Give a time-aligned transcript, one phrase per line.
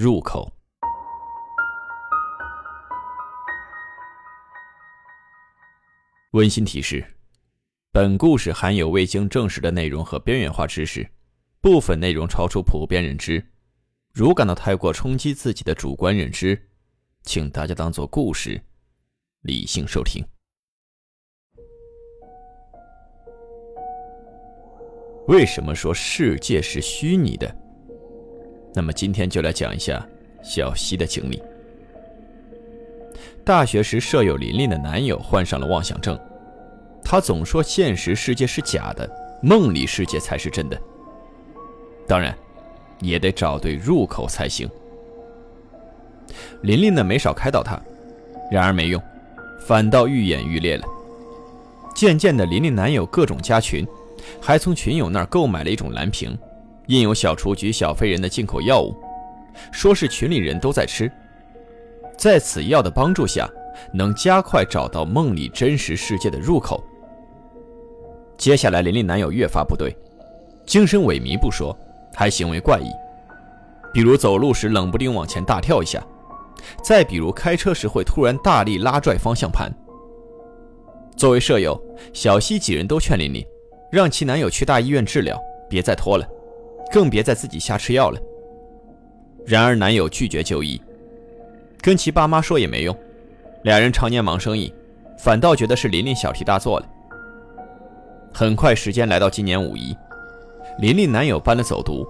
[0.00, 0.50] 入口。
[6.30, 7.04] 温馨提示：
[7.92, 11.06] 本故事含有未经证实的内容和边缘化知识，
[11.60, 13.46] 部分内容超出普遍认知。
[14.14, 16.70] 如感到太过冲击自己的主观认知，
[17.24, 18.58] 请大家当做故事，
[19.42, 20.24] 理性收听。
[25.28, 27.54] 为什么说世界是虚拟的？
[28.72, 30.06] 那么今天就来讲一下
[30.42, 31.42] 小溪的经历。
[33.44, 36.18] 大学时，舍友琳琳的男友患上了妄想症，
[37.02, 39.10] 他总说现实世界是假的，
[39.42, 40.80] 梦里世界才是真的。
[42.06, 42.36] 当然，
[43.00, 44.68] 也得找对入口才行。
[46.62, 47.80] 琳琳呢，没少开导他，
[48.52, 49.02] 然而没用，
[49.66, 50.84] 反倒愈演愈烈了。
[51.94, 53.86] 渐渐的，琳琳男友各种加群，
[54.40, 56.38] 还从群友那儿购买了一种蓝瓶。
[56.90, 58.92] 印有小雏菊、小飞人的进口药物，
[59.70, 61.10] 说是群里人都在吃，
[62.18, 63.48] 在此药的帮助下，
[63.94, 66.82] 能加快找到梦里真实世界的入口。
[68.36, 69.96] 接下来，琳琳男友越发不对，
[70.66, 71.78] 精神萎靡不说，
[72.12, 72.90] 还行为怪异，
[73.94, 76.04] 比如走路时冷不丁往前大跳一下，
[76.82, 79.72] 再比如开车时会突然大力拉拽方向盘。
[81.16, 81.80] 作为舍友，
[82.12, 83.46] 小西几人都劝琳琳，
[83.92, 86.26] 让其男友去大医院治疗，别再拖了。
[86.90, 88.20] 更别再自己瞎吃药了。
[89.46, 90.80] 然而男友拒绝就医，
[91.80, 92.96] 跟其爸妈说也没用，
[93.62, 94.72] 两人常年忙生意，
[95.18, 96.86] 反倒觉得是琳琳小题大做了。
[98.32, 99.96] 很快时间来到今年五一，
[100.78, 102.06] 琳琳男友搬了走读，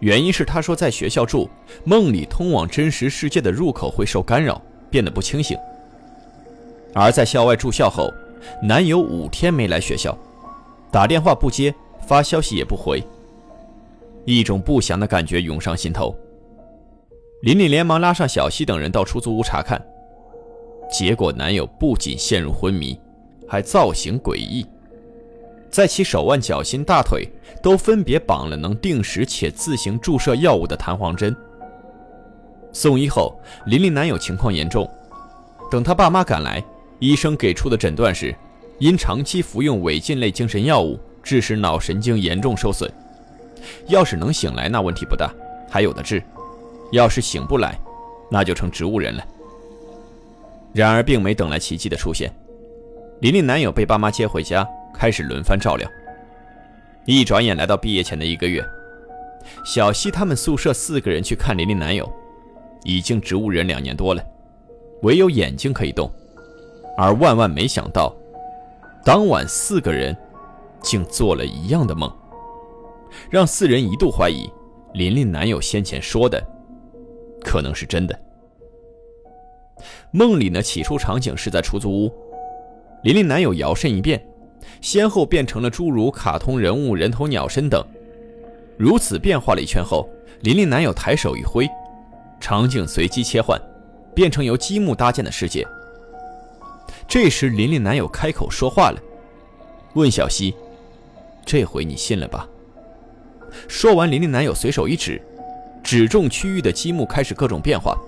[0.00, 1.48] 原因是他说在学校住，
[1.84, 4.60] 梦里通往真实世界的入口会受干扰，
[4.90, 5.56] 变得不清醒。
[6.92, 8.12] 而在校外住校后，
[8.62, 10.16] 男友五天没来学校，
[10.90, 11.72] 打电话不接，
[12.06, 13.02] 发消息也不回。
[14.36, 16.14] 一种不祥的感觉涌上心头。
[17.42, 19.82] 琳琳连忙拉上小西等人到出租屋查看，
[20.90, 22.98] 结果男友不仅陷入昏迷，
[23.48, 24.66] 还造型诡异，
[25.70, 27.26] 在其手腕、脚心、大腿
[27.62, 31.34] 都分别绑了能定时且自行注射药物的弹簧针。
[32.72, 34.88] 送医后，琳琳男友情况严重，
[35.70, 36.62] 等他爸妈赶来，
[36.98, 38.34] 医生给出的诊断是，
[38.78, 42.88] 因长期服用违禁类精神药物，致使脑神经严重受损。
[43.86, 45.32] 要是能醒来，那问题不大，
[45.68, 46.20] 还有的治；
[46.92, 47.78] 要是醒不来，
[48.30, 49.24] 那就成植物人了。
[50.72, 52.32] 然而，并没等来奇迹的出现。
[53.20, 55.88] 琳琳男友被爸妈接回家，开始轮番照料。
[57.06, 58.64] 一转眼来到毕业前的一个月，
[59.64, 62.10] 小西他们宿舍四个人去看琳琳男友，
[62.84, 64.22] 已经植物人两年多了，
[65.02, 66.10] 唯有眼睛可以动。
[66.96, 68.14] 而万万没想到，
[69.04, 70.16] 当晚四个人
[70.82, 72.10] 竟做了一样的梦。
[73.30, 74.50] 让四人一度怀疑，
[74.94, 76.44] 琳琳男友先前说的
[77.44, 78.18] 可能是真的。
[80.10, 82.12] 梦里呢，起初场景是在出租屋，
[83.02, 84.22] 琳琳男友摇身一变，
[84.80, 87.84] 先后变成了诸如卡通人物、人头鸟身等。
[88.76, 90.08] 如此变化了一圈后，
[90.40, 91.68] 琳琳男友抬手一挥，
[92.40, 93.60] 场景随机切换，
[94.14, 95.66] 变成由积木搭建的世界。
[97.08, 99.00] 这时，琳琳男友开口说话了，
[99.94, 100.54] 问小西
[101.44, 102.48] ：“这回你信了吧？”
[103.68, 105.20] 说完，琳琳男友随手一指，
[105.82, 107.98] 指中区域的积木开始各种变化，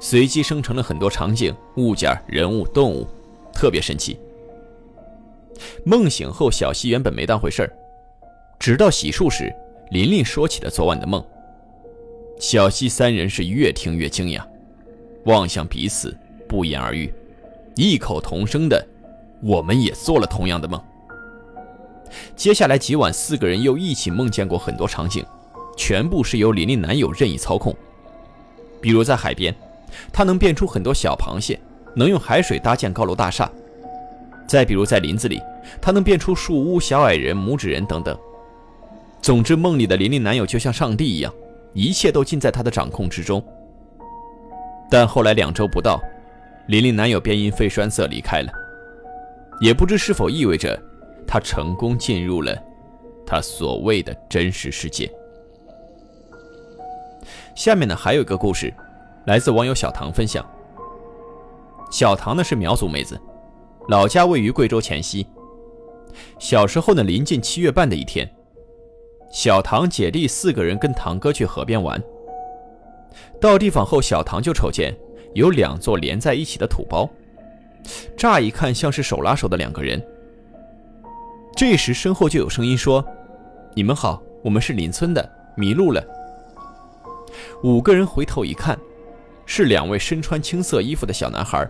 [0.00, 3.06] 随机生成了很多场景、物件、人物、动物，
[3.52, 4.18] 特别神奇。
[5.84, 7.70] 梦醒后，小西原本没当回事，
[8.58, 9.52] 直到洗漱时，
[9.90, 11.24] 琳琳说起了昨晚的梦。
[12.38, 14.42] 小西三人是越听越惊讶，
[15.24, 16.16] 望向彼此，
[16.48, 17.12] 不言而喻，
[17.76, 18.84] 异口同声的
[19.42, 20.82] ：“我们也做了同样的梦。”
[22.36, 25.24] 接下来几晚，四个人又一起梦见过很多场景，
[25.76, 27.74] 全部是由琳琳男友任意操控。
[28.80, 29.54] 比如在海边，
[30.12, 31.60] 他能变出很多小螃蟹，
[31.94, 33.46] 能用海水搭建高楼大厦；
[34.46, 35.40] 再比如在林子里，
[35.80, 38.18] 他能变出树屋、小矮人、拇指人等等。
[39.20, 41.32] 总之，梦里的琳琳男友就像上帝一样，
[41.72, 43.42] 一切都尽在他的掌控之中。
[44.90, 46.00] 但后来两周不到，
[46.66, 48.52] 琳琳男友便因肺栓塞离开了，
[49.60, 50.78] 也不知是否意味着。
[51.26, 52.56] 他成功进入了
[53.26, 55.10] 他所谓的真实世界。
[57.54, 58.72] 下面呢还有一个故事，
[59.26, 60.44] 来自网友小唐分享。
[61.90, 63.20] 小唐呢是苗族妹子，
[63.88, 65.26] 老家位于贵州黔西。
[66.38, 68.30] 小时候呢，临近七月半的一天，
[69.30, 72.02] 小唐姐弟四个人跟堂哥去河边玩。
[73.40, 74.94] 到地方后，小唐就瞅见
[75.34, 77.08] 有两座连在一起的土包，
[78.16, 80.02] 乍一看像是手拉手的两个人。
[81.56, 83.04] 这时身后就有声音说
[83.74, 86.02] ：“你们好，我们是邻村的，迷路了。”
[87.62, 88.78] 五个人回头一看，
[89.46, 91.68] 是两位身穿青色衣服的小男孩。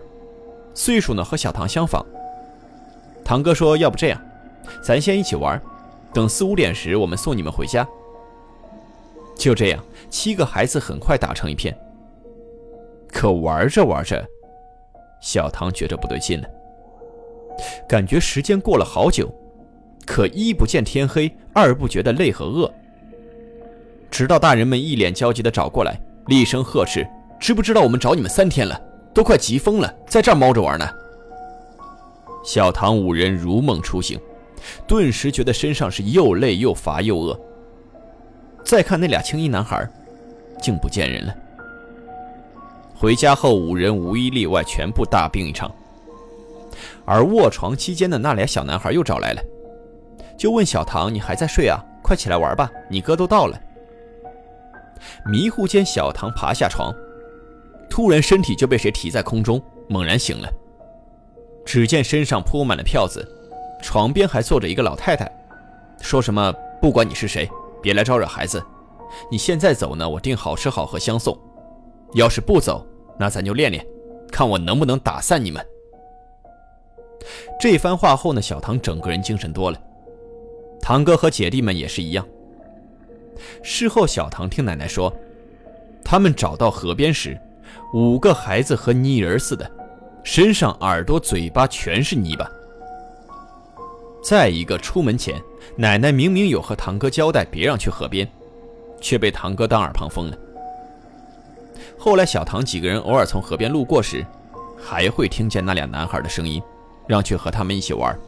[0.73, 2.03] 岁数呢和小唐相仿。
[3.23, 4.19] 堂哥说：“要不这样，
[4.81, 5.61] 咱先一起玩，
[6.13, 7.87] 等四五点时我们送你们回家。”
[9.37, 11.77] 就这样，七个孩子很快打成一片。
[13.11, 14.25] 可玩着玩着，
[15.21, 16.47] 小唐觉着不对劲了，
[17.87, 19.31] 感觉时间过了好久，
[20.05, 22.71] 可一不见天黑，二不觉得累和饿。
[24.11, 27.07] 直到大人们一脸焦急地找过来，厉声呵斥
[27.39, 28.79] ：“知不知道我们找你们三天了？”
[29.13, 30.89] 都快急疯了，在这儿猫着玩呢。
[32.43, 34.19] 小唐五人如梦初醒，
[34.87, 37.39] 顿时觉得身上是又累又乏又饿。
[38.63, 39.87] 再看那俩青衣男孩，
[40.61, 41.35] 竟不见人了。
[42.95, 45.71] 回家后，五人无一例外全部大病一场。
[47.05, 49.41] 而卧床期间的那俩小男孩又找来了，
[50.43, 51.81] 就问小唐：“你还在睡啊？
[52.01, 53.57] 快起来玩吧，你哥都到了。”
[55.25, 56.93] 迷糊间，小唐爬下床。
[57.89, 60.49] 突然，身体就被谁提在空中，猛然醒了。
[61.63, 63.25] 只见身上铺满了票子，
[63.81, 65.31] 床边还坐着一个老太太，
[66.01, 67.49] 说什么：“不管你是谁，
[67.81, 68.61] 别来招惹孩子。
[69.31, 71.33] 你现在走呢，我定好吃好喝相送；
[72.15, 72.85] 要是不走，
[73.17, 73.87] 那咱就练练，
[74.29, 75.65] 看我能不能打散你们。”
[77.57, 79.79] 这番话后呢，小唐整个人精神多了。
[80.83, 82.27] 堂哥和姐弟们也是一样。
[83.63, 85.11] 事后，小唐听奶奶说，
[86.03, 87.39] 他们找到河边时。
[87.93, 89.69] 五个孩子和泥人似的，
[90.25, 92.45] 身上、耳朵、嘴巴全是泥巴。
[94.21, 95.41] 再一个，出门前，
[95.77, 98.27] 奶奶明明有和堂哥交代别让去河边，
[98.99, 100.37] 却被堂哥当耳旁风了。
[101.97, 104.25] 后来，小唐几个人偶尔从河边路过时，
[104.77, 106.61] 还会听见那俩男孩的声音，
[107.07, 108.19] 让去和他们一起玩。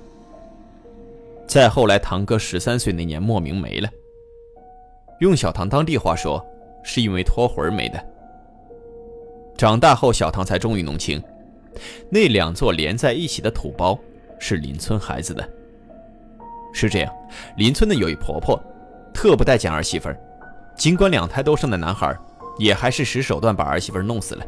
[1.48, 3.90] 再后来，堂哥十三岁那年莫名没了，
[5.20, 6.44] 用小唐当地话说，
[6.84, 8.04] 是因为脱魂没的。
[9.58, 11.22] 长大后，小唐才终于弄清，
[12.10, 13.98] 那两座连在一起的土包
[14.38, 15.48] 是邻村孩子的。
[16.74, 17.14] 是这样，
[17.56, 18.62] 邻村的有一婆婆，
[19.14, 20.20] 特不待见儿媳妇儿，
[20.76, 22.14] 尽管两胎都生的男孩，
[22.58, 24.46] 也还是使手段把儿媳妇儿弄死了。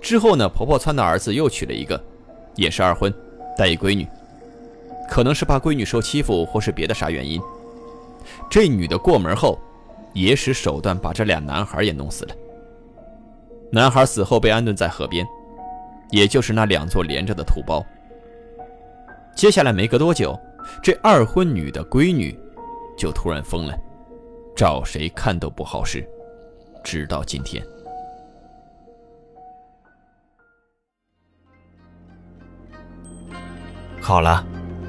[0.00, 2.02] 之后呢，婆婆撺的儿子又娶了一个，
[2.54, 3.12] 也是二婚，
[3.58, 4.08] 带一闺女，
[5.08, 7.40] 可能是怕闺女受欺负，或是别的啥原因，
[8.50, 9.58] 这女的过门后，
[10.12, 12.34] 也使手段把这俩男孩也弄死了。
[13.72, 15.26] 男孩死后被安顿在河边，
[16.10, 17.84] 也就是那两座连着的土包。
[19.34, 20.38] 接下来没隔多久，
[20.82, 22.38] 这二婚女的闺女
[22.96, 23.76] 就突然疯了，
[24.56, 26.08] 找谁看都不好使，
[26.82, 27.62] 直到今天。
[34.00, 34.46] 好了，